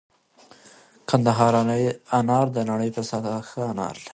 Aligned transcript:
کندهار 1.09 1.53
انار 2.19 2.47
د 2.53 2.57
نړۍ 2.69 2.89
په 2.95 3.01
سطحه 3.09 3.39
ښه 3.49 3.61
انار 3.71 3.95
لري 3.99 4.09